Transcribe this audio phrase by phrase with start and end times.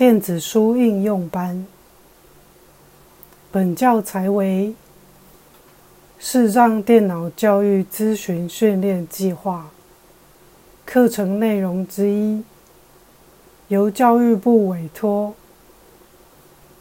[0.00, 1.66] 电子书应用班。
[3.52, 4.74] 本教材为
[6.18, 9.68] 视障电脑教育咨询训练计划
[10.86, 12.42] 课程内容之一，
[13.68, 15.34] 由教育部委托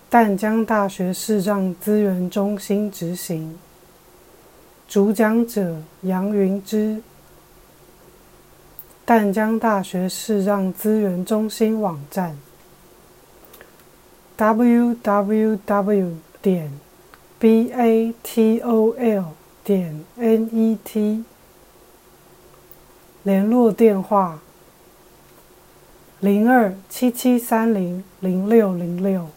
[0.10, 3.60] 淡江大学视障资源中心执行。
[4.88, 7.02] 主讲者杨云之。
[9.04, 12.38] 淡江大学视障资源中心网站
[14.40, 16.14] ：www.
[16.42, 16.72] 点
[17.42, 19.26] batol.
[19.66, 21.24] 点 net。
[23.24, 24.40] 联络电话：
[26.22, 29.28] 零二七七三零零六零六。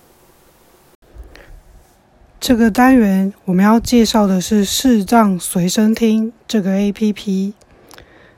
[2.38, 7.54] 这个单元我们要介绍的是视障随身听这个 APP。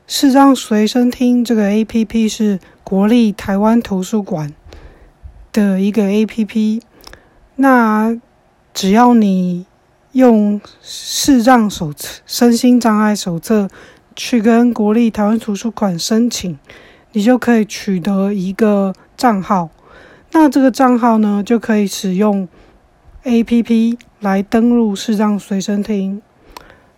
[0.06, 4.52] 视障随身听这个 A P P 是国立台湾图书馆
[5.54, 6.82] 的一个 A P P。
[7.56, 8.20] 那
[8.74, 9.64] 只要你
[10.12, 13.70] 用视障手册、身心障碍手册
[14.16, 16.58] 去跟国立台湾图书馆申请，
[17.12, 19.70] 你就可以取得一个账号。
[20.32, 22.48] 那这个账号呢，就可以使用
[23.22, 26.20] A P P 来登录视障随身听。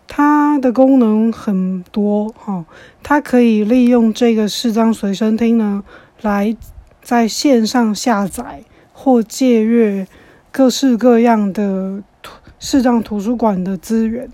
[0.09, 2.65] 它的功能很多哈，
[3.03, 5.83] 它可以利用这个视障随身听呢，
[6.23, 6.57] 来
[7.07, 10.09] 在线上下载或借阅
[10.51, 12.03] 各式各样的
[12.59, 14.29] 视障图书馆的资源。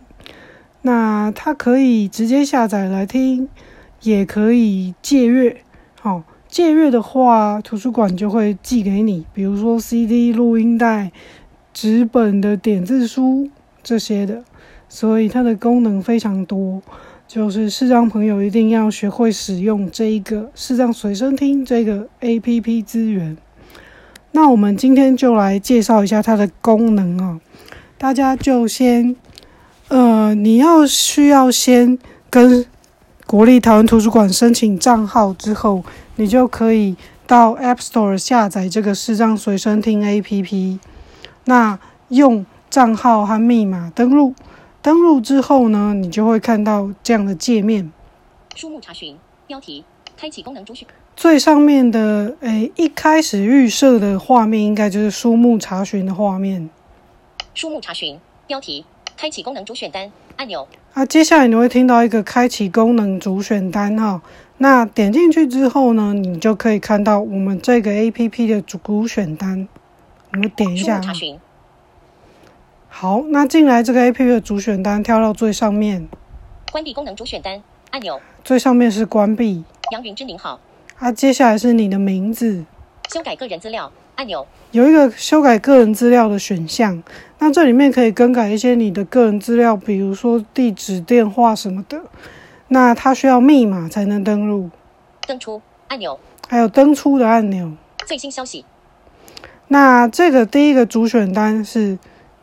[0.81, 3.47] 那它可以直接下载来听，
[4.01, 5.61] 也可以借阅。
[6.01, 11.13] 好，借阅的话，图书馆就会寄给你，比如说 CD、录音带、
[11.75, 13.51] 纸本的点字书
[13.83, 14.43] 这些的。
[14.89, 16.81] 所以它的功能非常多，
[17.33, 23.39] 就是视障朋友一定要学会使用这一个视障随身听这个 A P P 资源。
[24.33, 27.41] 那我们今天就来介绍一下它的功能啊，
[27.97, 29.17] 大家就先，
[29.89, 31.99] 呃，你要需要先
[32.29, 32.67] 跟
[33.27, 35.83] 国立台湾图书馆申请账号之后，
[36.17, 36.95] 你就可以
[37.27, 40.79] 到 App Store 下载这个视障随身听 A P P，
[41.47, 41.79] 那
[42.09, 44.35] 用账号和密码登录。
[44.83, 47.93] 登录之后呢，你就会看到这样的界面。
[48.57, 49.17] 书目查询
[49.47, 49.85] 标题，
[50.17, 50.89] 开启功能主选。
[51.15, 56.69] 最上面的诶，一开始预设的画面应该就是书目查询的画面。
[57.55, 58.85] 书目查询标题，
[59.17, 60.67] 开启功能主选单按钮。
[60.95, 64.21] 啊，接下来你会听到一个开启功能主选单哈。
[64.59, 69.69] 那点进去之后呢，你就可以看到我们这个 A P P 的主选单。
[70.33, 71.39] 我们点一下查询。
[73.03, 76.09] 好，那进来这个 A P P 的主选单，跳到最上面，
[76.71, 78.21] 关闭功能主选单按钮。
[78.45, 79.65] 最上面是关闭。
[79.91, 80.61] 杨云之您好。
[81.01, 82.65] 啊，接下来是你的名字。
[83.13, 84.47] 修改个人资料按钮。
[84.71, 87.03] 有一个修改个人资料的选项，
[87.41, 92.01] 那这里面可以更改一些你的个人资料，比如说地址、电话什么的。
[92.69, 94.71] 那它需要密码才能登录。
[95.27, 96.21] 登出按钮。
[96.49, 97.73] 还有登出的按钮。
[98.07, 98.65] 最新消息。
[99.67, 101.99] 那这个第一个主选单是。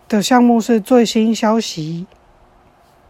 [0.10, 2.08] 的项目是最新消息，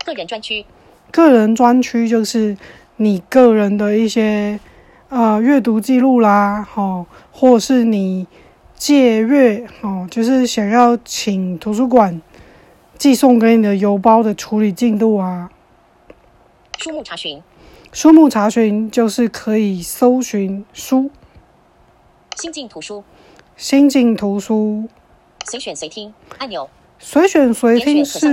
[0.06, 0.66] 个人专区，
[1.12, 2.58] 个人专区就是
[2.98, 4.60] 你个人的一些
[5.08, 8.28] 呃阅读记录啦，哦，或是你
[8.76, 12.22] 借阅哦，就是想要请图书馆
[12.98, 15.50] 寄送给你的邮包的处理进度啊。
[16.78, 17.42] 书目查询，
[17.94, 21.10] 书目查询就是可以搜寻书。
[22.36, 23.06] 新进图书，
[23.56, 24.90] 新进图书，
[25.46, 26.70] 随选随听按钮。
[27.02, 28.28] 随选随听是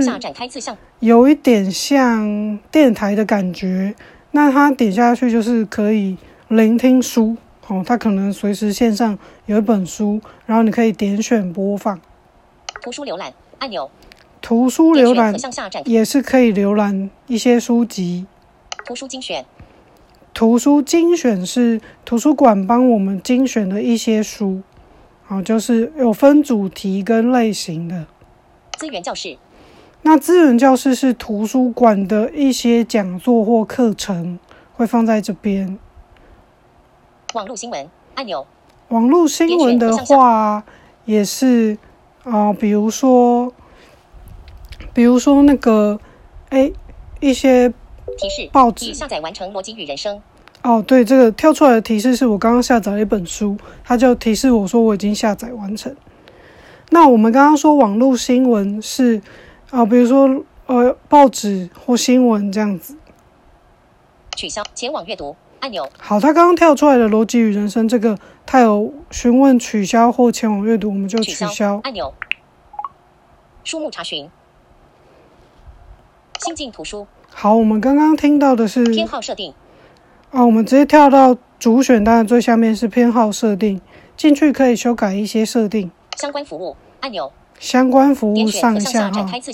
[0.99, 3.95] 有一点像电台的感觉，
[4.31, 6.17] 那它点下去就是可以
[6.49, 11.97] 聆听书，哦，它可能随时线上有一本书，然后你可以点选播放。
[12.81, 13.89] 图书浏览按钮，
[14.41, 15.33] 图书浏览
[15.85, 18.25] 也是可以浏览一些书籍。
[18.85, 19.45] 图书精选，
[20.33, 24.61] 图书精选是图书馆帮我们精选的一些书，
[25.23, 28.05] 好，就是有分主题跟类型的。
[28.77, 29.37] 资源教室，
[30.03, 34.37] 那资源教室是图书馆的一些讲座或课程
[34.73, 35.79] 会放在这边。
[37.33, 38.45] 网络新闻按钮，
[38.89, 40.63] 网络新闻的话
[41.05, 41.77] 也是
[42.23, 43.51] 啊，比如说，
[44.93, 45.99] 比如说那个
[46.49, 46.71] 哎
[47.19, 47.67] 一些
[48.17, 50.15] 提示报纸下载完成《逻辑与人生》。
[50.61, 55.95] 哦，对，这个跳出来的提示是我刚刚下载了一本书，它就提示我说我已经下载完成。
[56.89, 59.21] 那我们刚刚说网络新闻是
[59.69, 62.95] 啊，比如说呃报纸或新闻这样子。
[64.35, 71.47] 取消前往阅读按钮，好，它刚刚跳出来的逻辑与人生这个，它有询问取消或前往阅读，我们就取消。
[71.47, 71.79] 取消。
[71.83, 72.13] 按钮，
[73.63, 74.29] 书目查询，
[76.39, 77.07] 新进图书。
[77.33, 79.53] 好，我们刚刚听到的是偏好设定，
[80.29, 83.81] 啊，我们直接跳到主选单的最下面是偏好设定，
[84.15, 89.51] 进去可以修改一些设定，相关服务按钮，相关服务上下展开，自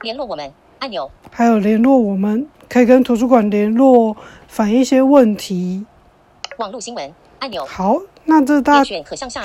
[0.00, 4.16] 联络我们按钮，还有联络我们，可以跟图书馆联络，
[4.48, 5.86] 反映一些问题。
[6.56, 8.82] 网络新闻按钮，好，那这大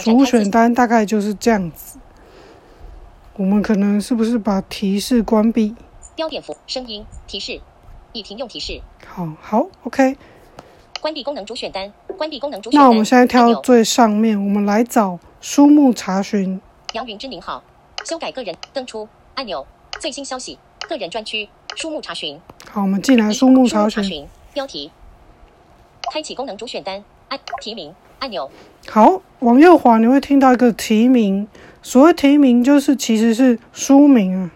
[0.04, 2.00] 主选单大概就是这样子。
[3.36, 5.76] 我们可能是不是把提示关闭？
[6.16, 7.62] 标点符声音提示，
[8.12, 10.18] 已停用提示，好好，OK。
[11.04, 12.86] 关闭功能主选单，关闭功能主选单。
[12.86, 16.62] 那我们现在跳到最上面，我们来找书目查询。
[16.94, 17.62] 杨云之您好，
[18.06, 19.68] 修改个人登出按钮，
[20.00, 20.58] 最新消息，
[20.88, 22.40] 个人专区，书目查询，
[22.72, 24.02] 好，我们进来书目查询。
[24.02, 24.92] 询，标题，
[26.14, 28.50] 开启功能主选单，按提名按钮，
[28.88, 31.46] 好，往右滑你会听到一个提名。
[31.82, 34.52] 所谓提名，就是其实是书名啊。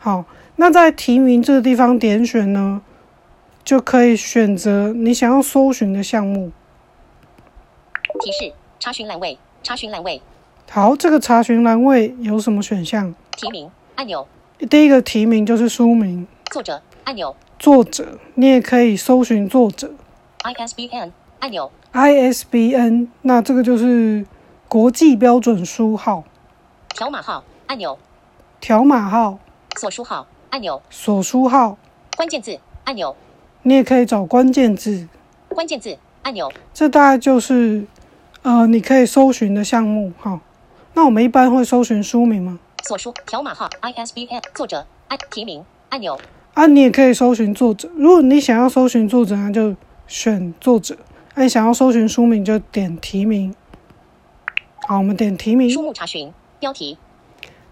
[0.00, 0.24] 好，
[0.56, 2.82] 那在提名这个地方点选呢，
[3.64, 6.52] 就可以选择你想要搜寻的项目。
[8.20, 10.20] 提示，查询栏位，查询栏位，
[10.70, 13.14] 好，这个查询栏位有什么选项？
[13.36, 14.28] 提名按钮，
[14.68, 17.34] 第一个提名就是书名，作者按钮。
[17.58, 19.90] 作者，你也可以搜寻作者。
[20.42, 24.26] ，ISBN 按钮，ISBN，那这个就是
[24.68, 26.24] 国际标准书号、
[26.90, 27.98] 条码号按钮，
[28.60, 29.38] 条码号、
[29.76, 31.78] 锁书号按钮，锁书号，
[32.16, 33.16] 关键字按钮，
[33.64, 35.08] 你也可以找关键字。
[35.48, 37.86] 关键字按钮，这大概就是
[38.42, 40.40] 呃，你可以搜寻的项目哈。
[40.92, 42.60] 那我们一般会搜寻书名吗？
[42.84, 46.18] 所书条码号 ISBN 作者按提名按钮，
[46.52, 47.90] 啊，你也可以搜寻作者。
[47.96, 49.74] 如果你想要搜寻作者，那就
[50.06, 50.94] 选作者；
[51.34, 53.54] 那你想要搜寻书名，就点提名。
[54.86, 55.70] 好，我们点提名。
[55.70, 56.30] 书目查询
[56.60, 56.98] 标题，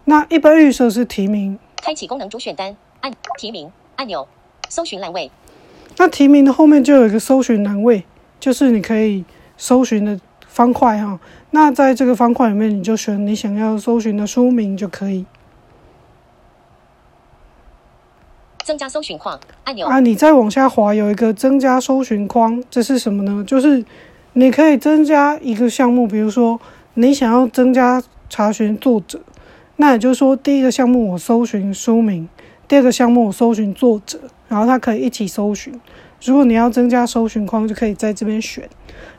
[0.07, 1.59] 那一般预设是提名。
[1.83, 4.27] 开启功能主选单按提名按钮，
[4.69, 5.31] 搜寻栏位，
[5.99, 8.05] 那提名的后面就有一个搜寻栏位，
[8.41, 9.25] 就是你可以
[9.57, 11.19] 搜寻的方块哈。
[11.51, 15.27] 那在这个方块里面，你就选你想要搜寻的书名就可以。
[18.65, 23.45] 增加搜寻框按钮，啊，你再往下滑有一个增加搜寻框，这是什么呢？
[23.45, 23.85] 就是
[24.35, 26.61] 你可以增加一个项目，比如说
[26.95, 28.01] 你想要增加
[28.31, 29.21] 查询作者，
[29.77, 32.29] 那也就是说第一个项目我搜寻书名，
[32.69, 34.21] 第二个项目我搜寻作者，
[34.53, 35.81] 然后它可以一起搜寻。
[36.23, 38.69] 如果你要增加搜寻框，就可以在这边选，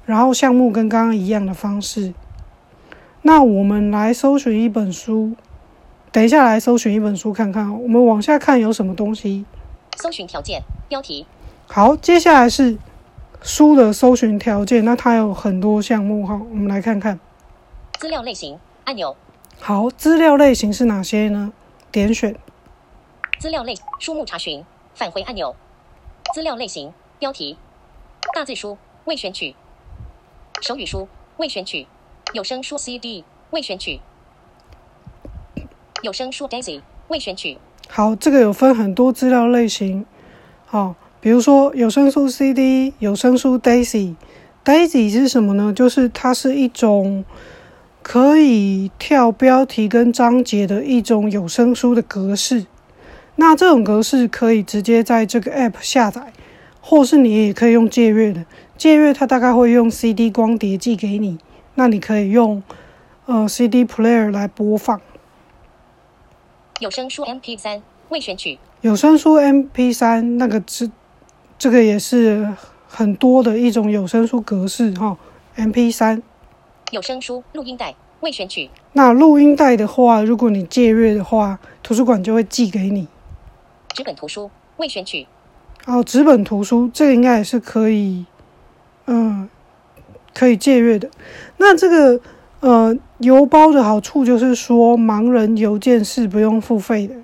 [0.05, 2.13] 然后项目跟刚刚一样的方式。
[3.23, 5.33] 那我们来搜寻一本书，
[6.11, 7.79] 等一下来搜寻一本书看看哦。
[7.81, 9.43] 我们往下看有什么东西。
[9.97, 11.25] 搜寻条件标题，
[11.65, 12.77] 好，接下来是
[13.41, 17.19] 书的搜寻条件，那它有很多项目哈，我们来看看。
[17.99, 19.15] 资料类型按钮，
[19.59, 21.51] 好，资料类型是哪些呢？
[21.91, 22.35] 点选。
[23.39, 24.63] 资料类书目查询
[24.95, 25.55] 返回按钮，
[26.33, 27.57] 资料类型标题，
[28.33, 29.55] 大字书未选取，
[30.61, 31.07] 手语书
[31.37, 31.87] 未选取，
[32.33, 33.99] 有声书 CD 未选取，
[36.01, 37.57] 有声书 Daisy 未选取，
[37.89, 40.05] 好，这个有分很多资料类型，
[40.65, 44.15] 好，比如说有声书 CD、有声书 Daisy。
[44.65, 45.73] Daisy 是什么呢？
[45.73, 47.25] 就是它是一种
[48.01, 52.65] 可以跳标题跟章节的一种有声书的格式。
[53.35, 56.31] 那这种格式可以直接在这个 App 下载，
[56.81, 58.45] 或是你也可以用借阅的。
[58.77, 61.37] 借阅它大概会用 CD 光碟寄给你，
[61.75, 62.61] 那你可以用
[63.25, 64.99] 呃 CD player 来播放。
[66.79, 70.91] 有声书 MP 三未选取，有声书 MP 三那个是
[71.57, 72.53] 这个也是
[72.87, 75.17] 很多的一种有声书格式哈
[75.55, 76.21] ，MP 三。
[76.91, 83.07] 有声书录音带未选取，那录音带的话，如果你借阅的话，图书馆就会寄给你。
[83.93, 85.27] 纸本图书未选取，
[85.85, 88.25] 哦，纸本图书这个应该也是可以，
[89.05, 89.47] 嗯，
[90.33, 91.09] 可以借阅的。
[91.57, 92.19] 那这个
[92.61, 97.15] 呃邮包的好处就是说，盲人邮件是不用付费的，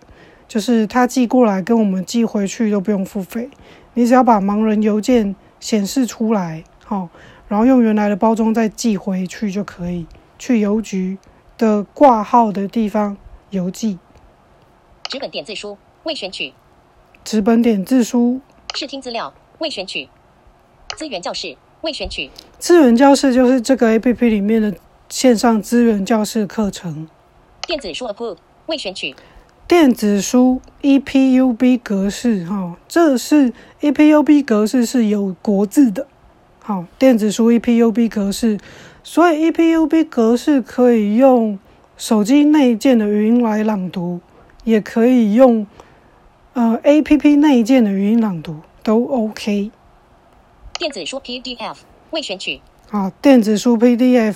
[0.48, 3.50] 就是他寄过来跟我们寄回去都不用付费，
[3.96, 7.10] 你只要把盲人邮件显示出来，好、
[7.48, 10.06] 然后用原来的包装再寄回去就可以，
[10.38, 11.18] 去邮局
[11.58, 13.18] 的挂号的地方
[13.50, 13.98] 邮寄。
[15.08, 16.54] 纸本点字书未选取，
[17.26, 18.40] 纸本点字书
[18.74, 20.08] 视听资料未选取，
[20.96, 24.74] 资源教室未选取，资源教室就是这个 A P P 里面的
[25.10, 27.10] 线上资源教室课程。
[27.68, 28.38] 电子书 Approved
[28.68, 29.14] 未选取，
[29.68, 33.52] 电子书 E EPUB 格式哈，这是
[33.82, 36.08] EPUB 格式是有国字的，
[36.62, 38.58] 好，电子书 EPUB 格式，
[39.04, 41.60] 所以 EPUB 格式可以用
[41.98, 44.22] 手机内建的语音来朗读，
[44.64, 45.68] 也可以用
[46.60, 49.72] 呃 APP 内建的语音朗读，都 OK。
[50.78, 51.78] 电子书 PDF
[52.10, 52.60] 未选取，
[52.92, 54.36] 啊，电子书 PDF，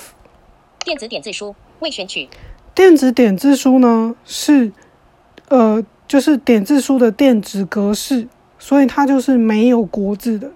[0.85, 2.29] 电子点字书未选取，
[2.73, 4.71] 电子点字书呢是
[5.49, 10.49] 呃就是点字书的电子格式，所以它就是没有国字的。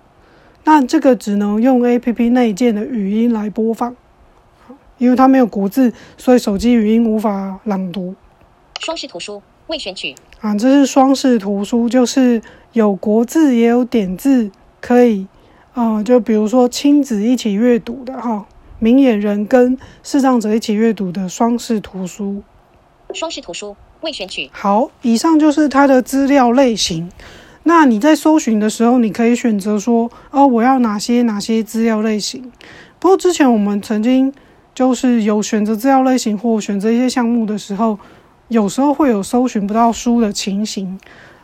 [0.63, 3.93] 那这个只能用 APP 内建的语音来播放，
[4.97, 8.15] 因为它没有国字，所以手机语音无法朗读。
[8.79, 12.41] 双视图书未选取，啊，这是双视图书，就是
[12.73, 15.27] 有国字也有点字，可以，
[15.73, 18.45] 呃，就比如说亲子一起阅读的哈，
[18.79, 22.41] 明眼人跟视障者一起阅读的双视图书。
[23.13, 27.09] 双视图书未选取，好，以上就是它的资料类型。
[27.63, 32.49] 那你在搜寻的时候，你可以选择说，哦，我要哪些哪些资料类型。
[32.99, 34.33] 不过之前我们曾经
[34.73, 37.99] 就是有选择资料类型或选择一些项目的时候，
[38.47, 40.99] 有时候会有搜寻不到书的情形。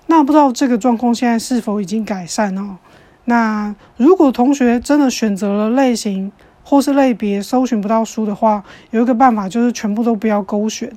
[0.08, 2.78] 那不知道这个状况现在是否已经改善哦？
[3.26, 6.30] 那如果同学真的选择了类型
[6.64, 10.92] 或是类别搜寻不到书的话，有一个办法就是全部都不要勾选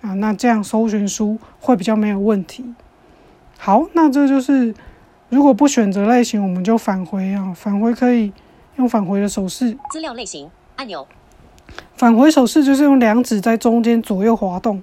[0.00, 2.64] 啊，那这样搜寻书会比较没有问题。
[3.58, 4.74] 好，那这就是
[5.28, 7.52] 如果不选择类型，我们就返回啊。
[7.54, 8.32] 返回可以
[8.76, 9.76] 用返回的手势。
[9.90, 11.06] 资料类型按钮。
[11.96, 14.82] 返回手势就是用两指在中间左右滑动。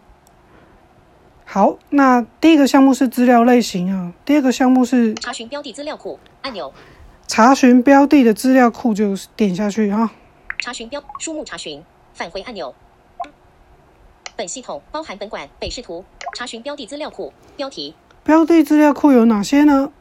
[1.47, 6.73] 好，那第一个项目是资料类型啊，第二个项目是查询标的资料库按钮。
[7.27, 10.11] 查询标的的资料库就点下去啊。
[10.59, 11.81] 查询标书目查询
[12.13, 12.73] 返回按钮。
[14.35, 17.95] 本系统包含本馆北视图查询标的资料库标题。
[18.23, 19.91] 标的资料库有哪些呢？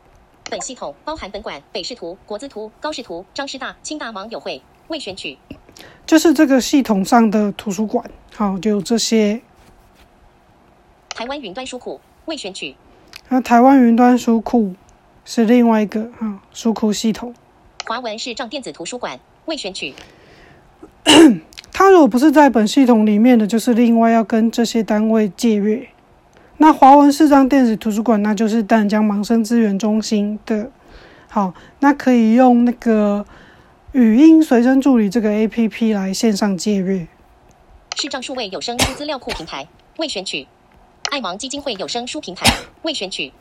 [0.51, 5.39] 本系统包含本馆北视图、国资图、高视图、张师大、清大网友会未选取。
[6.07, 9.41] 就是这个系统上的图书馆，好，就这些。
[11.15, 12.75] 台湾云端书库未选取。
[13.29, 14.75] 那台湾云端书库
[15.25, 17.33] 是另外一个哈书库系统。
[17.87, 19.95] 华文视障电子图书馆未选取。
[21.73, 25.89] 它如果不是在本系统里面的，就是另外要跟这些单位借阅。
[26.57, 30.71] 那华文视障电子图书馆，那就是淡江盲生资源中心的。
[31.29, 33.25] 好，那可以用那个
[33.93, 37.07] 语音随身助理这个 A P P 来线上借阅。
[37.97, 39.69] 视障数位有声书资料库平台
[39.99, 40.47] 未选取。
[41.15, 42.45] 爱芒基金会有声书平台
[42.83, 43.33] 未选取。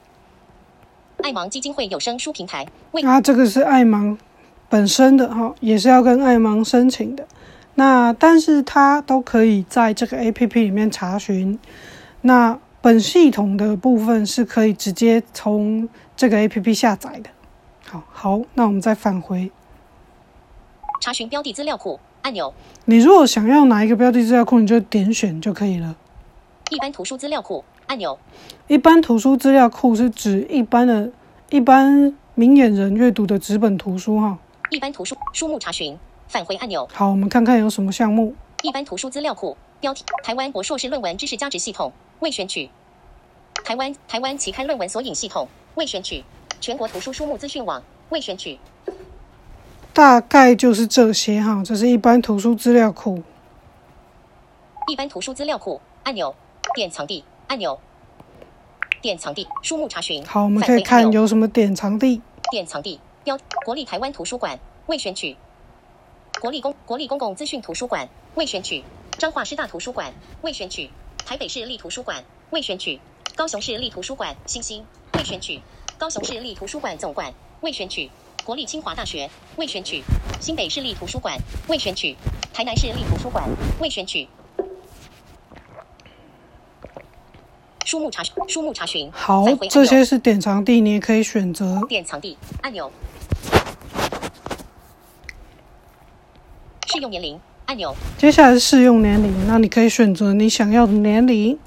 [1.23, 3.01] 爱芒基金会有声书平台未。
[3.01, 4.15] 啊，这个是爱芒
[4.69, 7.27] 本身的哈，也是要跟爱芒申请的。
[7.73, 11.57] 那但是它都可以在这个 A P P 里面查询。
[12.21, 17.31] 那本系统的部分是可以直接从这个 A P P 下载的。
[17.89, 19.51] 好，好，那我们再返回
[21.01, 22.53] 查询标的资料库按钮。
[22.85, 25.95] 你如果想要哪一个标的资料库，你就点选就可以了。
[26.69, 28.17] 一般图书资料库按钮。
[28.67, 31.11] 一般图书资料库是指一般的、
[31.49, 34.37] 一般明眼人阅读的纸本图书哈。
[34.69, 36.87] 一般图书书目查询返回按钮。
[36.93, 38.33] 好，我们看看有什么项目。
[38.61, 41.91] 一般图书资料库标题：台湾博硕士论文知识价值系统。
[42.19, 42.69] 未选取，
[43.65, 46.23] 台湾台湾期刊论文索引系统未选取，
[46.61, 48.57] 全国图书书目资讯网未选取，
[49.91, 53.21] 大概就是这些哈，这是一般图书资料库。
[54.87, 56.33] 一般图书资料库按钮，
[56.73, 57.79] 典藏地按钮，
[58.99, 60.25] 典藏地书目查询。
[60.25, 62.21] 好，我们可以看有什么典藏地。
[62.49, 65.37] 典藏地标国立台湾图书馆未选取，
[66.41, 68.83] 国立公国立公共资讯图书馆未选取，
[69.19, 70.89] 彰化师大图书馆未选取。
[71.25, 72.99] 台北市立图书馆未选取，
[73.35, 74.83] 高雄市立图书馆星星。
[75.13, 75.61] 未选取，
[75.97, 78.09] 高雄市立图书馆总馆未选取，
[78.43, 80.03] 国立清华大学未选取，
[80.41, 81.37] 新北市立图书馆
[81.67, 82.17] 未选取，
[82.51, 83.47] 台南市立图书馆
[83.79, 84.27] 未选取。
[87.85, 92.91] 书目查询书目查询，好，这些是典藏地，你也可以选择典藏地按钮，
[96.87, 97.39] 适用年龄。
[97.65, 97.95] 按钮。
[98.17, 101.57] 接下来是适用年龄，那你可以选择你想要的年龄。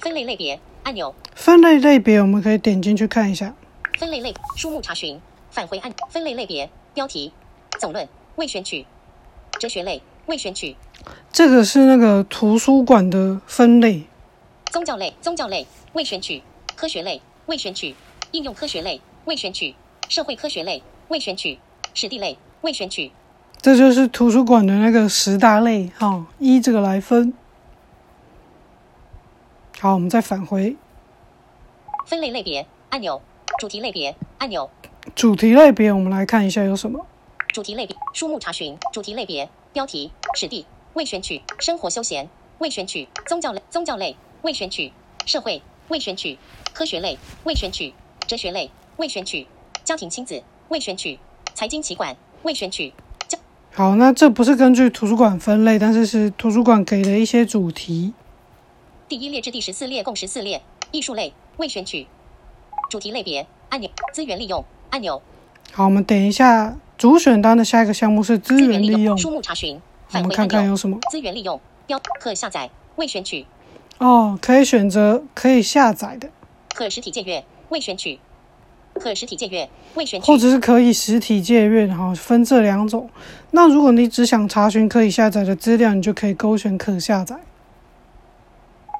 [0.00, 1.14] 分类类别按钮。
[1.36, 3.54] 分类类别，我们可以点进去看一下。
[3.96, 5.20] 分类类书目查询
[5.52, 7.32] 返回按分类类别标题
[7.78, 8.86] 总论未选取
[9.60, 10.76] 哲学类未选取。
[11.32, 14.02] 这个是那个图书馆的分类。
[14.70, 16.42] 宗教类宗教类未选取
[16.76, 17.94] 科学类未选取
[18.32, 19.74] 应用科学类未选取
[20.08, 21.58] 社会科学类未选取
[21.94, 23.10] 史地类未选取。
[23.60, 27.34] 这就是图书馆的那个十大类，哈，依这个来分。
[29.80, 30.76] 好，我们再返回
[32.06, 33.20] 分类类别按钮，
[33.58, 34.70] 主题类别按钮。
[35.14, 37.06] 主题类别，我们来看一下有什么。
[37.48, 44.92] 主题类别，书目查询，主题类别，标题，史地，未选取，生活休闲，未选取，宗教类，宗教类，未选取，
[45.26, 46.38] 社会，未选取，
[46.72, 47.92] 科学类，未选取，
[48.26, 49.46] 哲学类，未选取，
[49.82, 51.18] 家庭亲子，未选取，
[51.54, 52.92] 财经企管，未选取。
[53.26, 53.36] 教
[53.74, 58.12] 好，那这不是根据图书馆分类，但是是图书馆给的一些主题。
[59.08, 62.06] 第一列至第十四列共十四列，艺术类，未选取，
[62.88, 65.20] 主题类别，按钮，资源利用，按钮，
[65.72, 69.80] 好，我们等一下主选单的下一个项目是资源利用，书目查询，
[70.12, 73.46] 我们看看有什么资源利用，标可下载，未选取，
[73.98, 76.30] 哦，可以选择可以下载的，
[76.74, 78.20] 可实体借阅，未选取，
[78.94, 83.10] 可实体借阅，未选取或，者是可以实体借阅，哈，分这两种。
[83.50, 87.36] 那如果你只想查询可以下载的资料，你就可以勾选可下载。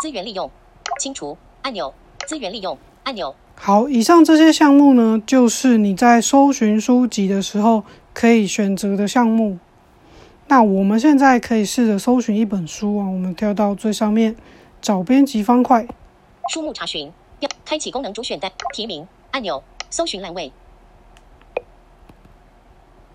[0.00, 0.50] 资源利用，
[0.98, 1.94] 清除按钮，
[2.26, 9.58] 资源利用按钮，好，以上这些项目呢，就是你在搜寻书籍的时候可以选择的项目。
[10.48, 14.34] 那我们现在可以试着搜寻一本书啊，我们跳到最上面
[14.80, 15.86] 找编辑方块，
[16.50, 19.06] 书目查询，标开启功能主选单，提名。
[19.30, 20.50] 按钮，搜寻栏位，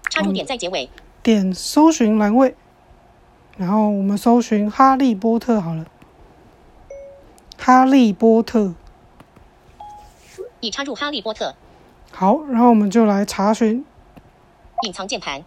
[0.10, 0.88] 插入点在结尾，
[1.24, 2.56] 点搜寻栏位，
[3.58, 5.86] 然后我们搜寻《哈利波特》好了，
[7.58, 8.60] 《哈利波特》
[10.60, 11.56] 已插入哈利波特，
[12.12, 13.84] 好，然后我们就来查询。
[14.84, 15.44] 隐藏键盘，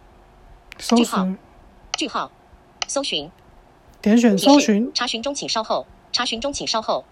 [0.77, 1.37] 搜寻，
[1.93, 2.29] 句号，
[2.87, 3.31] 搜寻，
[4.01, 7.05] 点选搜寻，查询中请稍后，查询中请稍后，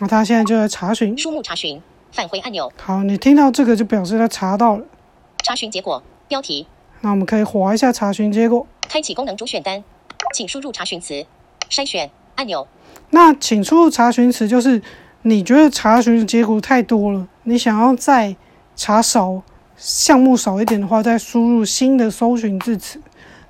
[0.00, 1.16] 那他现在就在查询。
[1.16, 4.84] 书目查询，返回按钮，好，你听到这个就表示他查到了，
[5.42, 6.66] 查询结果，标题，
[7.02, 8.66] 那我们可以划一下查询结果。
[8.88, 9.84] 开启功能主选单，
[10.32, 11.26] 请输入查询词，
[11.68, 12.66] 筛选按钮，
[13.10, 14.80] 那请输入查询词，就是
[15.22, 18.36] 你觉得查询的结果太多了，你想要再
[18.74, 19.42] 查少
[19.76, 23.02] 项目少一点的话，再输入新的搜寻字词，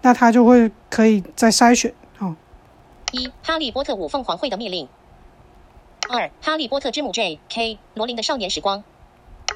[0.03, 1.93] 那它就会可以再筛选。
[3.17, 4.87] 好、一、哈利波特五凤凰会的密令；
[6.11, 7.79] 二、哈利波特之母 J.K.
[7.95, 8.83] 罗琳的少年时光；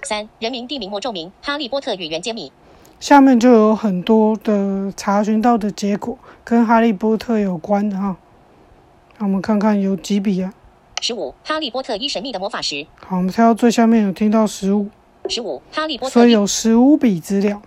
[0.02, 2.50] 三、人民、地名、魔咒名、哈利波特与原揭秘；
[2.98, 8.16] 下面就有很多的查询到的结果跟哈利波特有关的哈。
[9.18, 10.54] 那我们看看有几笔啊？
[11.02, 14.88] 十五、哈利波特一神秘的魔法石；好，我们跳到最下面有听到十五，
[15.28, 17.60] 十五、哈利波特所以有十五笔资料。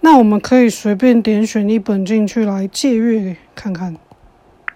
[0.00, 3.96] 那我们可以随便点选一本进去来借阅看看。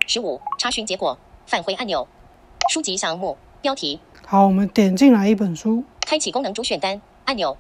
[0.07, 2.07] 十五、查询结果，返回按钮，
[2.71, 5.85] 书籍项目标题，好，我们点进来一本书。
[6.01, 7.57] 开启功能主选单按钮。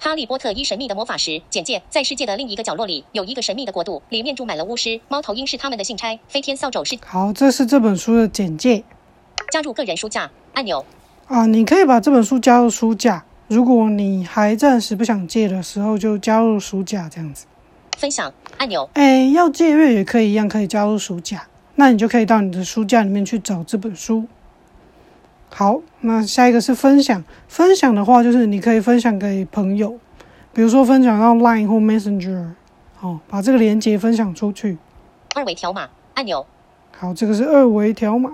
[0.00, 5.00] 哈利波特一神秘的魔法石简介：在世界的另一个角落里，有一个神秘的国度，里面住满了巫师。
[5.08, 8.82] 猫头鹰是他们的信差，飞天扫帚是好，这是这本书的简介
[9.50, 10.84] 加入个人书架按钮。
[11.26, 11.46] 啊。
[11.46, 17.46] 你可以把这本书加入书架，如果你还暂时不想借的时候，就加入书架这样子。
[17.96, 21.46] 分享按钮，哎，要借阅也可以一样，可以加入书架。
[21.76, 24.26] 那你就可以到你的书架里面去找这本书。
[25.50, 27.22] 好，那下一个是分享。
[27.46, 29.98] 分享的话，就是你可以分享给朋友，
[30.52, 32.50] 比如说分享到 Line 或 Messenger，
[32.96, 34.78] 好，把这个链接分享出去。
[35.34, 36.46] 二维条码按钮，
[36.96, 38.32] 好，这个是二维条码。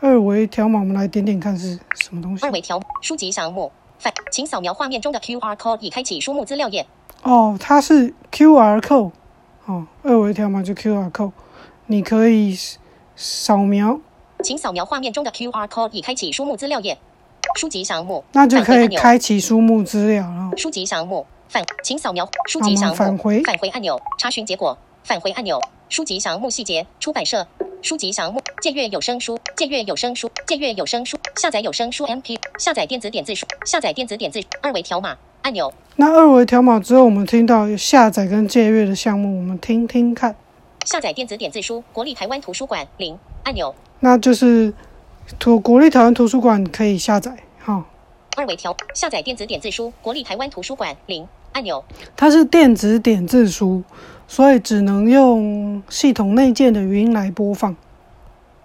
[0.00, 2.50] 二维条码，我们来点点看是什么东西二。
[2.50, 6.86] 维条书籍项目，反，请扫描画面中的 QR code 以开启书目资料页。
[7.22, 9.12] 哦，它是 QR code，
[9.66, 11.32] 哦，二维条码就 QR code，
[11.86, 12.58] 你可以
[13.14, 14.00] 扫描，
[14.42, 16.98] 请扫描画面中的 QR code 以开启书目资料页。
[17.54, 20.50] 书籍项目，那就可以开启书目资料，了。
[20.56, 22.26] 书籍项目返，请扫描。
[22.48, 23.42] 书籍项目返回。
[23.42, 27.46] 返回按钮，查询结果返回按钮，书籍项目细节，出版社。
[27.82, 40.36] 书籍项目借阅有声书，借阅有声书，借阅有声书，下载有声书 MP，下载电子点字书，下载电子点字二维条码按钮，那二维条码之后，我们听到有下载跟借阅的项目，我们听听看，
[40.84, 44.72] 下载电子点字书，国立台湾图书馆零按钮，那就是
[45.40, 47.84] 图国立台湾图书馆可以下载，哈、
[48.36, 51.84] 二维条下载电子点字书，国立台湾图书馆零按钮，
[52.16, 53.82] 它是电子点字书，
[54.28, 57.74] 所以只能用系统内建的语音来播放。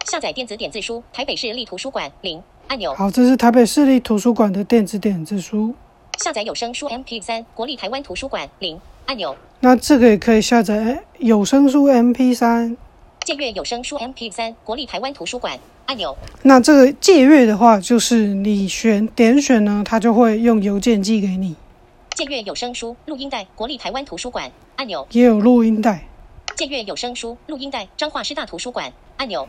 [0.06, 5.74] 下载电子点字书，台北市立图书馆零按钮，好，这是台北市立图书馆的电子点字书。
[6.18, 8.80] 下载有声书 MP 三，国立台湾图书馆零。
[9.06, 12.76] 按钮，那这个也可以下载哎有声书 MP 三。
[13.24, 15.60] 借阅有声书 MP 三，国立台湾图书馆。
[15.86, 21.56] 按钮，那这个借阅的话，就是你选点选呢，它就会用邮件寄给你，
[22.16, 24.52] 借阅有声书录音带，国立台湾图书馆。
[24.76, 26.08] 按钮，也有录音带。
[26.56, 28.92] 借阅有声书录音带，彰化师大图书馆。
[29.18, 29.48] 按钮，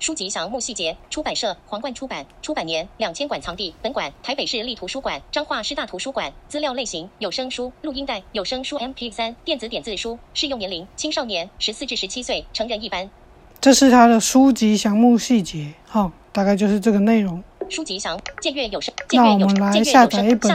[0.00, 6.32] 书籍详目细节，出版社皇冠出版，出版年两千馆藏地，本馆台北市立图书馆、彰化师大图书馆。
[6.48, 10.18] 资料类型有声书、录音带、有声书 MP 三、电子点字书。
[10.32, 13.10] 适用年龄青少年十四至十七岁，成人一般。
[13.60, 17.44] 这是他的书籍详目细节，好，大概就是这个内容。
[17.68, 20.06] 书籍详，借阅有声，借那阅有我们来借阅有声，下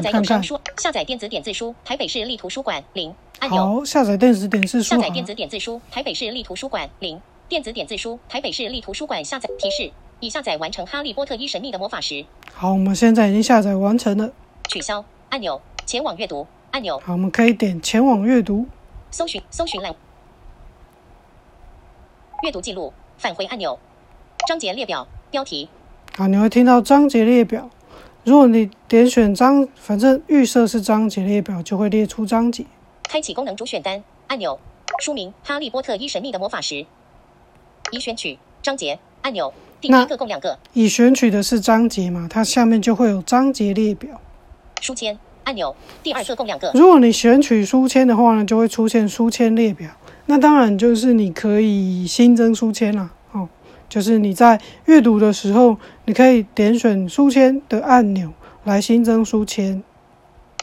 [0.01, 3.75] 载有声书，下载电子点字书，台北市立图书馆零按钮。
[3.75, 7.21] 好，下载电子点字书下载电子点字书，台北市立图书馆零。
[7.47, 12.15] 电子点字书，台北市立图书馆下载提示：已下载完成《哈利波特：一神秘的魔法石》。
[12.51, 14.31] 好，我们现在已经下载完成了。
[14.67, 18.65] 取消按钮，前往阅读按钮，好，我们可以点前往阅读。
[19.11, 19.95] 搜寻搜寻栏，
[22.41, 23.77] 阅读记录返回按钮，
[24.47, 25.69] 章节列表标题
[26.17, 27.69] 好，你会听到章节列表。
[28.23, 32.65] 如果你点选章，反正预设是章节列表，就会列出章节。
[33.03, 34.59] 开启功能主选单按钮，
[34.99, 36.75] 书名《哈利波特：一神秘的魔法石》，
[37.91, 44.19] 已选取章节按钮，第一个共两个已选取的是章节嘛，它下面就会有章节列表。
[44.81, 49.89] 书签按钮，第二个共两个如果你选取书签的话呢，就会出现书签列表。
[50.27, 53.47] 那当然就是你可以新增书签啦，哦，
[53.87, 59.83] 就是你在阅读的时候，你可以点选书签的按钮来新增书签。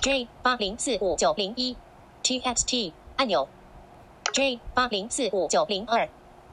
[0.00, 1.76] J 八零四五九零一
[2.24, 3.48] TXT 按钮
[4.32, 6.08] ，J 八零四五九零二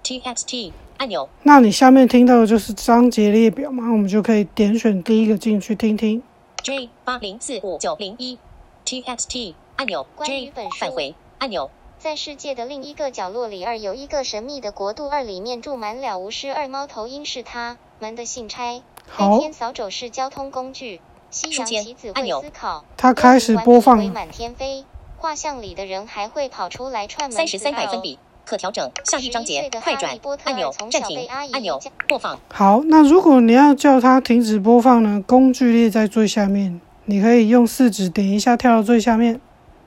[0.09, 6.23] TXT 按钮，那你下面听到的就是章节列表嘛，我们就可以点选第一个进去听听。
[6.63, 8.39] J 八零四五九零一
[8.87, 10.07] TXT 按钮。
[10.15, 10.77] 关于本书。
[10.79, 11.69] 返回按钮。
[11.99, 18.81] 在世界的另一个角落里，二有一个神秘的国度，二里面住满了巫师，二猫头鹰是他们的信差。
[19.07, 19.35] 好。
[19.35, 22.83] 飞天扫帚是交通工具，西洋棋子会思考。
[22.97, 24.03] 它开始播放。
[24.07, 24.85] 满天飞，
[25.17, 28.17] 画像里的人还会跑出来串门三十三百分比
[28.49, 39.39] 可调整下一章节快转按钮暂停按钮播放好，那如果你要叫它停止播放呢，工具列在最下面，你可以用四指点一下跳到最下面。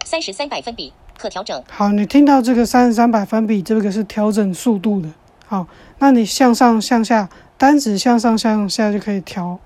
[0.04, 5.08] 三十三百分比可调整好，你听到这个三十三百分比，这个是调整速度的。
[5.44, 5.66] 好，
[5.98, 9.58] 那你向上向下，单指向上向下就可以调，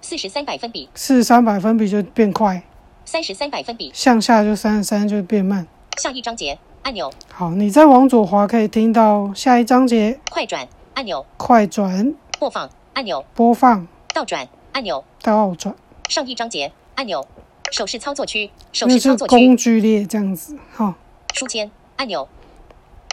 [0.00, 2.64] 四十三百分比四十三百分比就变快，
[3.04, 5.68] 三十三百分比向下就三十三就变慢。
[5.98, 7.10] 下一章节按钮。
[7.32, 10.18] 好，你再往左滑，可以听到下一章节。
[10.30, 11.24] 快转按钮。
[11.36, 12.14] 快转。
[12.38, 13.24] 播放按钮。
[13.34, 13.86] 播放。
[14.14, 15.04] 倒转按钮。
[15.22, 15.74] 倒转，
[16.08, 17.26] 上一章节按钮。
[17.70, 19.36] 手势操作区手势操作区。
[19.36, 20.58] 工具列这样子。
[20.72, 20.94] 好，
[21.34, 22.26] 书签按钮，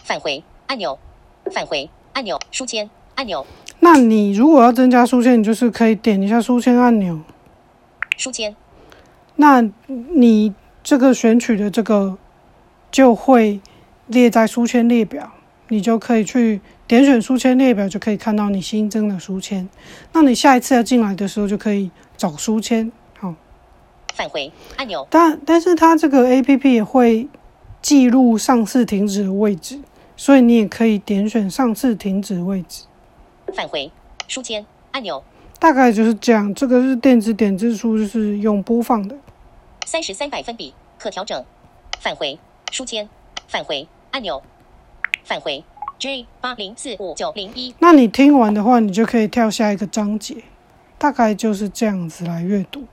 [0.03, 0.97] 返回按钮，
[1.51, 3.45] 返回按钮，书签按钮，
[3.81, 7.19] 那你如果要增加书签，你就是可以点一下书签按钮。
[8.17, 8.55] 书签。
[9.35, 12.17] 那你这个选取的这个
[12.91, 13.59] 就会
[14.07, 15.31] 列在书签列表，
[15.69, 19.67] 你就可以去点选书签列表，就可以看到你新增的书签。
[20.13, 22.91] 那你下一次要进来的时候，就可以找书签。
[23.19, 23.33] 好，
[24.15, 27.27] 返回按钮，但但是它这个 A P P 也会
[27.81, 29.79] 记录上次停止的位置，
[30.15, 32.85] 所以你也可以点选上次停止位置。
[33.53, 33.91] 返回
[34.27, 35.23] 书签按钮，
[35.59, 36.53] 大概就是这样。
[36.53, 39.15] 这个是电子点字书，就是用播放的。
[39.85, 41.45] 三十三百分比可调整，
[41.99, 42.37] 返回
[42.71, 43.07] 书签，
[43.47, 44.41] 返回按钮，
[45.23, 45.63] 返回
[45.99, 50.43] J 八零四五九零一那你听完的话，你就可以跳下一个章节，
[50.97, 52.83] 大概就是这样子来阅读。